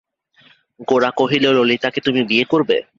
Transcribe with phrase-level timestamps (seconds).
[0.87, 2.77] গোরা কহিল, ললিতাকে তুমি বিয়ে করবে?